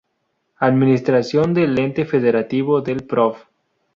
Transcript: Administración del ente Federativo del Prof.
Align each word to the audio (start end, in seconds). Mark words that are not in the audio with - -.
Administración 0.57 1.53
del 1.53 1.77
ente 1.77 2.05
Federativo 2.05 2.81
del 2.81 3.03
Prof. 3.03 3.43